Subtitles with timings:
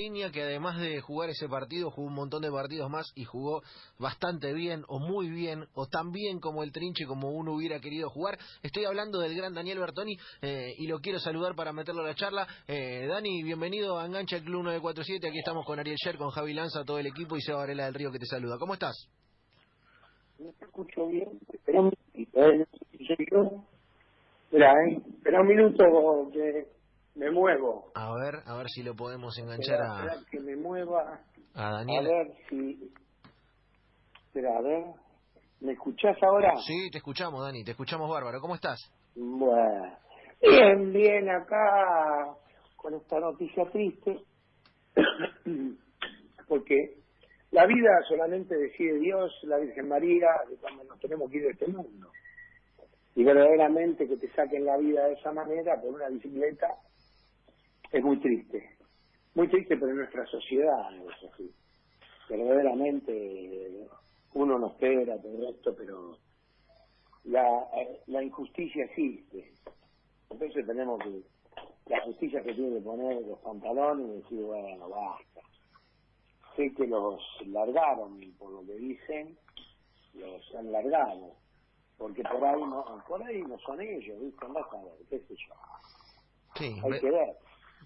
[0.00, 3.60] línea que además de jugar ese partido, jugó un montón de partidos más y jugó
[3.98, 8.08] bastante bien o muy bien o tan bien como el trinche como uno hubiera querido
[8.08, 8.38] jugar.
[8.62, 12.14] Estoy hablando del gran Daniel Bertoni eh, y lo quiero saludar para meterlo a la
[12.14, 12.46] charla.
[12.66, 15.28] Eh, Dani, bienvenido a Engancha el Club 947.
[15.28, 17.94] Aquí estamos con Ariel Sher, con Javi Lanza, todo el equipo y Seba Varela del
[17.94, 18.56] Río que te saluda.
[18.58, 19.06] ¿Cómo estás?
[20.38, 21.28] No escucho bien.
[21.52, 21.92] Espera un.
[24.50, 25.02] Espera, ¿eh?
[25.14, 26.79] Espera un minuto que
[27.20, 27.92] me muevo.
[27.94, 30.06] A ver, a ver si lo podemos enganchar a...
[30.06, 31.20] Espera que me mueva.
[31.54, 32.06] A Daniel.
[32.06, 32.90] A ver si...
[34.24, 34.84] Espera, a ver.
[35.60, 36.54] ¿Me escuchás ahora?
[36.66, 38.40] Sí, te escuchamos, Dani, te escuchamos bárbaro.
[38.40, 38.80] ¿Cómo estás?
[39.14, 39.98] Bueno,
[40.40, 42.34] bien, bien, acá
[42.76, 44.20] con esta noticia triste,
[46.48, 46.96] porque
[47.50, 51.50] la vida solamente decide Dios, la Virgen María, de cuando nos tenemos que ir de
[51.50, 52.10] este mundo.
[53.14, 56.68] Y verdaderamente que te saquen la vida de esa manera por una bicicleta
[57.92, 58.76] es muy triste.
[59.34, 61.50] Muy triste, pero nuestra sociedad es así.
[62.28, 63.88] Verdaderamente
[64.34, 66.16] uno no espera todo esto, pero
[67.24, 67.68] la,
[68.06, 69.52] la injusticia existe.
[70.30, 71.22] Entonces tenemos que,
[71.86, 75.40] la justicia que tiene que poner los pantalones y decir, bueno, basta.
[76.56, 79.36] Sé que los largaron, por lo que dicen,
[80.14, 81.34] los han largado,
[81.98, 84.46] porque por ahí no, por ahí no son ellos, ¿viste?
[84.46, 85.54] A ver, qué sé yo.
[86.56, 87.36] Sí, Hay que ver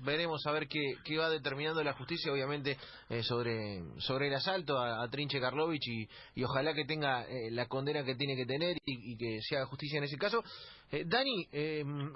[0.00, 2.76] veremos a ver qué, va determinando la justicia, obviamente,
[3.08, 5.86] eh, sobre, sobre el asalto a, Trinche Karlovich
[6.34, 9.66] y, ojalá que tenga eh, la condena que tiene que tener y, que se haga
[9.66, 10.42] justicia en ese caso.
[10.90, 11.48] Eh, Dani,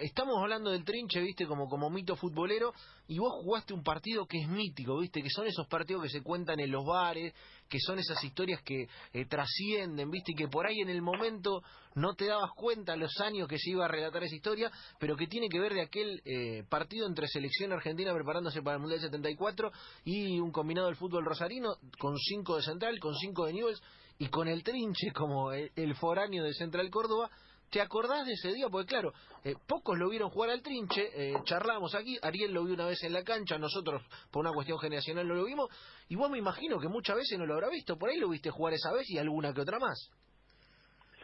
[0.01, 2.73] estamos hablando del Trinche, viste, como, como mito futbolero,
[3.09, 6.23] y vos jugaste un partido que es mítico, viste, que son esos partidos que se
[6.23, 7.33] cuentan en los bares,
[7.69, 8.89] que son esas historias que
[9.29, 11.63] trascienden, viste, y que por ahí en el momento
[11.95, 15.27] no te dabas cuenta los años que se iba a relatar esa historia, pero que
[15.27, 16.23] tiene que ver de aquel
[16.69, 19.73] partido entre selección argentina preparándose para el Mundial 74
[20.05, 23.83] y un combinado del fútbol rosarino con 5 de Central, con 5 de Newells
[24.19, 27.31] y con el Trinche como el, foráneo de Central Córdoba.
[27.71, 28.69] ¿Te acordás de ese día?
[28.69, 29.13] Porque claro,
[29.45, 33.03] eh, pocos lo vieron jugar al trinche, eh, charlamos aquí, Ariel lo vio una vez
[33.03, 35.69] en la cancha, nosotros por una cuestión generacional no lo vimos,
[36.09, 38.51] y vos me imagino que muchas veces no lo habrá visto, por ahí lo viste
[38.51, 40.11] jugar esa vez y alguna que otra más.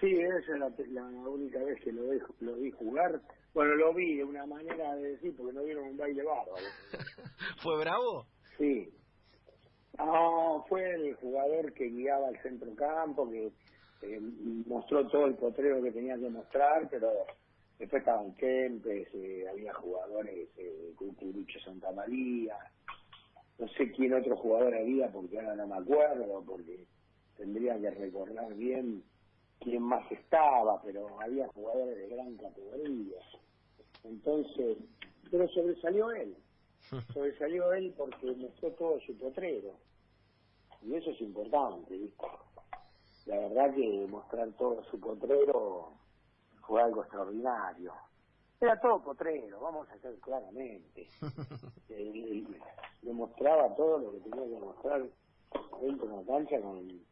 [0.02, 3.20] Sí, esa es la, única vez que lo vi, lo vi jugar.
[3.54, 6.66] Bueno, lo vi de una manera de decir, porque no vieron un baile bárbaro.
[7.62, 8.26] ¿Fue bravo?
[8.58, 8.88] Sí.
[9.96, 13.52] No, fue el jugador que guiaba el centro campo, que
[14.02, 14.20] eh,
[14.66, 17.10] mostró todo el potrero que tenía que mostrar, pero
[17.78, 22.56] después estaban Kempes, eh, había jugadores, eh, Cucurucho Santa María,
[23.58, 26.84] no sé quién otro jugador había, porque ahora no me acuerdo, porque
[27.36, 29.02] tendría que recordar bien
[29.60, 33.18] quién más estaba, pero había jugadores de gran categoría.
[34.04, 34.78] Entonces,
[35.30, 36.36] pero sobresalió él.
[37.14, 39.74] Sobresalió él porque mostró todo su potrero.
[40.82, 42.26] Y eso es importante, ¿viste?
[43.26, 45.92] La verdad que mostrar todo su potrero
[46.66, 47.92] fue algo extraordinario.
[48.60, 51.08] Era todo potrero, vamos a hacer claramente.
[53.02, 55.02] demostraba todo lo que tenía que mostrar
[55.80, 57.02] dentro de la cancha con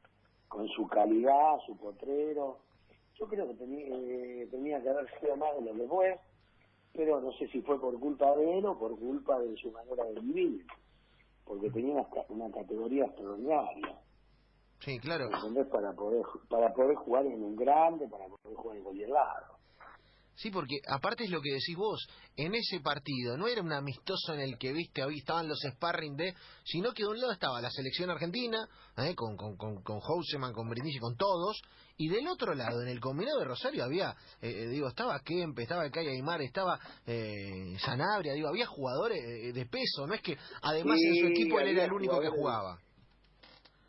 [0.51, 2.59] con su calidad, su potrero.
[3.15, 6.19] Yo creo que tenía, eh, tenía que haber sido más de lo que fue,
[6.93, 10.05] pero no sé si fue por culpa de él o por culpa de su manera
[10.07, 10.67] de vivir,
[11.45, 13.97] porque tenía una, una categoría extraordinaria.
[14.81, 15.29] Sí, claro.
[15.31, 19.61] Para poder, para poder jugar en un grande, para poder jugar en cualquier lado.
[20.41, 24.33] Sí, porque aparte es lo que decís vos, en ese partido no era un amistoso
[24.33, 27.61] en el que viste, ahí estaban los sparring de, sino que de un lado estaba
[27.61, 29.15] la selección argentina, ¿eh?
[29.15, 31.61] con, con, con, con Houseman, con Brindisi, con todos,
[31.99, 35.65] y del otro lado, en el combinado de Rosario había, eh, eh digo, estaba Kempe,
[35.65, 40.39] estaba Calle Aymar, estaba eh, Sanabria, digo, había jugadores eh, de peso, no es que
[40.63, 42.79] además en su equipo él era el único que jugaba.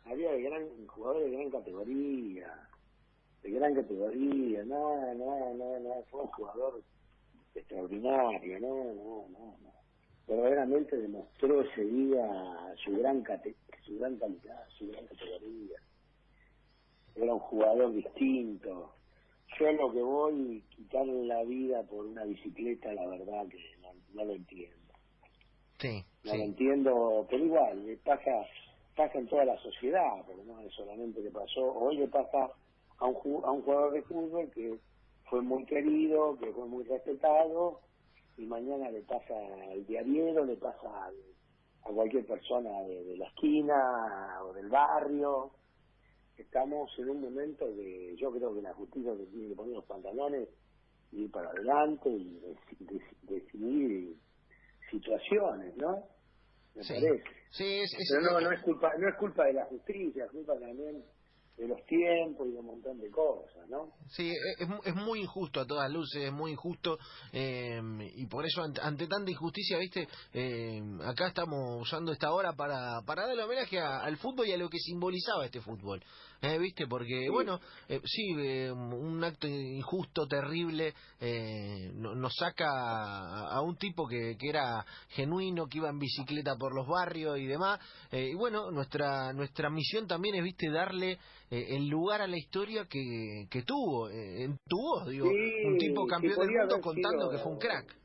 [0.04, 2.68] Había gran, jugadores de gran categoría
[3.42, 6.82] de gran categoría, no, no, no, no, fue un jugador
[7.54, 9.72] extraordinario, no, no, no, no.
[10.28, 13.24] Verdaderamente demostró ese día su gran,
[13.84, 15.78] su gran calidad, su gran categoría.
[17.16, 18.94] Era un jugador distinto.
[19.58, 23.58] Yo lo que voy, quitarle la vida por una bicicleta, la verdad que
[24.14, 24.76] no, lo entiendo.
[25.78, 28.30] Sí, no lo entiendo, pero igual, le pasa,
[28.94, 32.50] pasa en toda la sociedad, porque no es solamente le pasó, hoy le pasa
[32.98, 34.78] a un, a un jugador de fútbol que
[35.28, 37.80] fue muy querido, que fue muy respetado,
[38.36, 39.34] y mañana le pasa
[39.70, 41.10] al diario, le pasa
[41.84, 45.50] a cualquier persona de, la esquina o del barrio.
[46.36, 49.84] Estamos en un momento de, yo creo que la justicia se tiene que poner los
[49.84, 50.48] pantalones
[51.12, 52.40] y ir para adelante y
[53.22, 54.16] decidir
[54.90, 56.04] situaciones, ¿no?
[56.74, 57.24] Me parece.
[57.50, 60.58] Sí, es, Pero no, no es culpa, no es culpa de la justicia, es culpa
[60.58, 61.04] también
[61.56, 63.92] de los tiempos y de un montón de cosas, ¿no?
[64.08, 66.98] Sí, es, es muy injusto a todas luces, es muy injusto
[67.32, 67.80] eh,
[68.16, 73.02] y por eso ante, ante, tanta injusticia, viste, eh, acá estamos usando esta hora para,
[73.06, 76.02] para darle homenaje a, al fútbol y a lo que simbolizaba este fútbol.
[76.40, 76.88] Eh, ¿Viste?
[76.88, 77.28] Porque, Sí.
[77.28, 83.76] bueno, eh, sí, eh, un acto injusto, terrible, eh, no- nos saca a, a un
[83.76, 87.78] tipo que, que era genuino, que iba en bicicleta por los barrios y demás.
[88.10, 90.68] eh, y bueno, nuestra nuestra misión también es, ¿viste?
[90.70, 91.18] Darle
[91.52, 95.66] eh, el lugar a la historia que, que tuvo, eh, en tu voz, digo, Sí,
[95.66, 97.96] un tipo campeón del mundo contando sido- que fue un crack.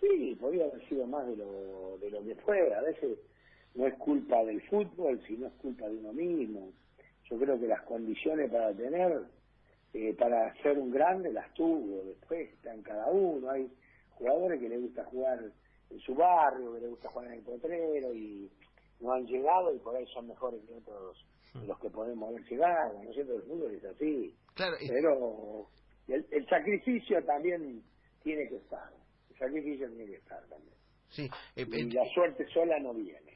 [0.00, 2.74] Sí, podría haber sido más de lo, de lo que fue.
[2.74, 3.18] A veces
[3.74, 6.70] no es culpa del fútbol, sino es culpa de uno mismo.
[7.30, 9.22] Yo creo que las condiciones para tener,
[9.94, 12.02] eh, para ser un grande, las tuvo.
[12.04, 13.48] Después está en cada uno.
[13.50, 13.66] Hay
[14.18, 15.38] jugadores que les gusta jugar
[15.90, 18.50] en su barrio, que les gusta jugar en el potrero y
[19.00, 21.16] no han llegado y por ahí son mejores que otros
[21.66, 23.02] los que podemos haber llegado.
[23.02, 23.36] ¿No es cierto?
[23.36, 24.34] El fútbol es así.
[24.54, 25.68] Claro, Pero
[26.08, 27.82] el, el sacrificio también
[28.22, 28.90] tiene que estar.
[29.30, 30.74] El sacrificio tiene que estar también.
[31.10, 33.33] sí, eh, Y eh, la suerte sola no viene.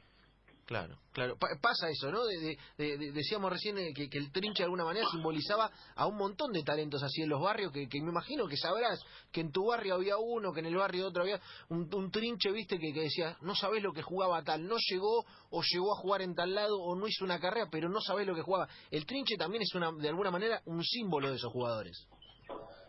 [0.68, 1.38] Claro, claro.
[1.38, 2.26] Pa- pasa eso, ¿no?
[2.26, 6.06] De- de- de- de- decíamos recién eh, que, el trinche de alguna manera simbolizaba a
[6.06, 9.50] un montón de talentos así en los barrios, que, me imagino que sabrás que en
[9.50, 12.78] tu barrio había uno, que en el barrio de otro había un, un trinche, viste,
[12.78, 16.20] que, que decía, no sabés lo que jugaba tal, no llegó o llegó a jugar
[16.20, 18.68] en tal lado o no hizo una carrera, pero no sabés lo que jugaba.
[18.90, 21.96] El trinche también es una, de alguna manera un símbolo de esos jugadores.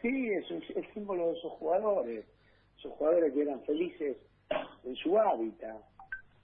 [0.01, 2.25] Sí, es un- el símbolo de esos jugadores.
[2.77, 4.17] Esos jugadores que eran felices
[4.83, 5.77] en su hábitat.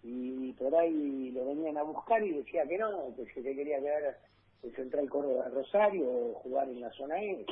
[0.07, 3.80] Y por ahí lo venían a buscar y decía que no, que se que quería
[3.80, 4.19] quedar
[4.62, 7.44] en Central Córdoba de Rosario o jugar en la zona E.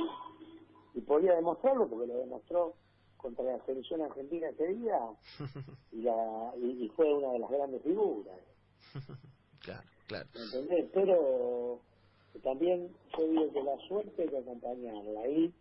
[0.94, 2.76] Y podía demostrarlo porque lo demostró
[3.18, 5.00] contra la selección argentina ese día
[5.92, 8.38] y, la, y, y fue una de las grandes figuras.
[9.64, 10.28] Claro, claro.
[10.94, 11.80] Pero
[12.44, 15.54] también yo digo que la suerte hay que acompañarla y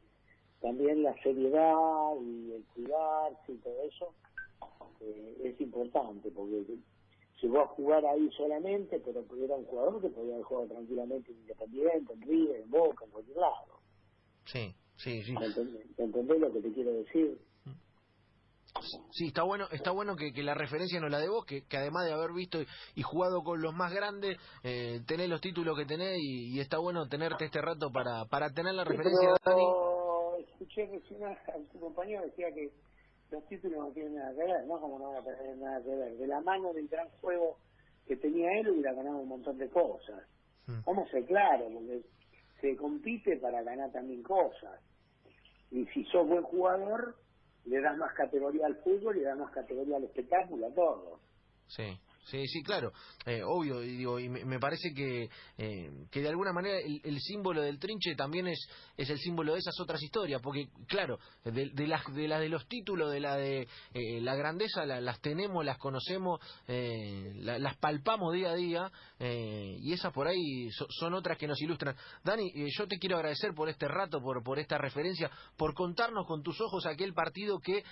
[0.61, 4.13] también la seriedad y el cuidarse y todo eso
[5.03, 6.65] eh, es importante porque
[7.43, 11.39] llegó a jugar ahí solamente pero era un jugador que podía haber jugado tranquilamente en
[11.39, 13.81] Independiente, en River, en Boca, en cualquier lado
[14.47, 15.33] Sí, sí, sí.
[15.33, 17.39] ¿me entendés, ¿Me entendés lo que te quiero decir?
[19.11, 21.77] Sí, está bueno, está bueno que, que la referencia no la de vos, que, que
[21.77, 25.77] además de haber visto y, y jugado con los más grandes, eh, tenés los títulos
[25.77, 29.63] que tenés y, y está bueno tenerte este rato para, para tener la referencia, Dani.
[29.63, 32.73] Pero escuché recién a a tu compañero decía que
[33.33, 34.81] los títulos no tienen nada que ver, ¿no?
[34.81, 36.17] Como no van a tener nada que ver.
[36.17, 37.57] De la mano del gran juego
[38.07, 40.23] que tenía él hubiera ganado un montón de cosas.
[40.67, 40.81] Mm.
[40.85, 42.03] Vamos a ser claros, porque
[42.61, 44.81] se compite para ganar también cosas.
[45.71, 47.17] Y si sos buen jugador,
[47.65, 51.21] le das más categoría al fútbol, le das más categoría al espectáculo, a todo.
[51.67, 52.93] Sí, sí, sí, claro,
[53.27, 55.29] eh, obvio, y digo, y me, parece que,
[55.59, 58.67] eh, que de alguna manera el, símbolo del trinche también es,
[58.97, 62.67] es el símbolo de esas otras historias, porque claro, de, las de la de los
[62.69, 68.35] títulos, de la de eh, la grandeza, la- las tenemos, las conocemos, la- las palpamos
[68.35, 71.97] día a día, y esas por ahí so- son otras que nos ilustran.
[72.25, 76.43] Dani, yo te quiero agradecer por este rato, por, por esta referencia, por contarnos con
[76.43, 77.83] tus ojos aquel partido que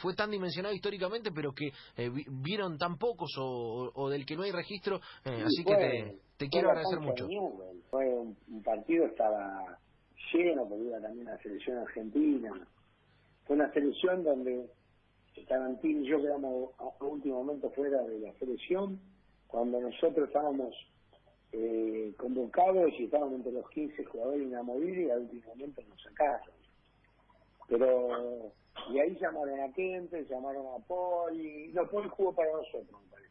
[0.00, 1.70] fue tan dimensionado históricamente, pero que
[2.10, 6.48] vi- vieron tan pocos o, o del que no hay registro, eh, así que te,
[6.48, 7.26] quiero agradecer mucho.
[7.90, 9.78] Fue un, un partido, estaba
[10.32, 12.52] lleno, porque iba también la selección argentina.
[13.44, 14.70] Fue una selección donde
[15.44, 18.98] Tarantín y yo quedamos a a último momento fuera de la selección,
[19.46, 20.74] cuando nosotros estábamos
[21.52, 26.54] eh, convocados y estábamos entre los 15 jugadores inamovibles y al último momento nos sacaron.
[27.68, 28.52] Pero,
[28.90, 33.10] y ahí llamaron a Kempe, llamaron a Paul, y no, Paul jugó para nosotros, me
[33.10, 33.26] parece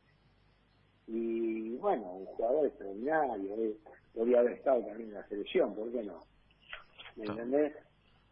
[1.08, 3.76] y bueno, un jugador extraordinario, eh,
[4.14, 6.24] podría haber estado también en la selección, ¿por qué no?
[7.16, 7.42] ¿Me Claro.
[7.44, 7.74] entendés?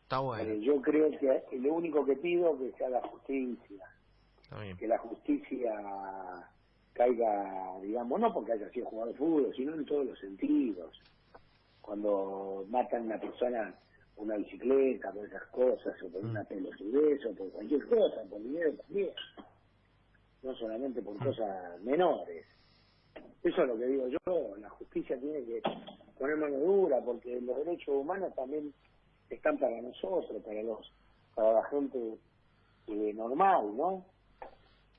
[0.04, 3.86] Está bueno, Eh, yo creo que lo único que pido es que sea la justicia,
[4.44, 4.78] está bien.
[4.78, 6.50] que la justicia
[6.94, 11.00] caiga, digamos, no porque haya sido jugador de fútbol, sino en todos los sentidos.
[11.82, 13.76] Cuando matan a una persona
[14.18, 16.30] una bicicleta, por esas cosas, o por Mm.
[16.32, 19.14] una pelotudez, o por cualquier cosa, por dinero también.
[20.44, 21.24] No solamente por Mm.
[21.24, 22.46] cosas menores.
[23.44, 25.62] Eso es lo que digo yo, la justicia tiene que
[26.20, 28.74] poner mano dura, porque los derechos humanos también
[29.30, 30.80] están para nosotros, para los
[31.36, 32.20] para la gente
[32.88, 34.06] eh, normal, ¿no?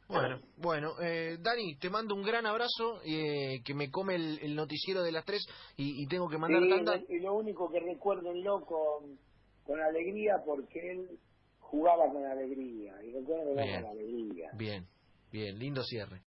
[0.09, 4.55] Bueno, bueno, eh, Dani, te mando un gran abrazo, eh, que me come el, el
[4.55, 5.47] noticiero de las tres
[5.77, 7.01] y, y tengo que mandar Sí, tanda.
[7.09, 9.19] y lo único que recuérdenlo con,
[9.65, 11.21] con alegría, porque él
[11.61, 13.83] jugaba con alegría, y recuerden Bien.
[13.83, 14.51] con alegría.
[14.59, 14.89] Bien,
[15.33, 16.25] Bien, lindo cierre.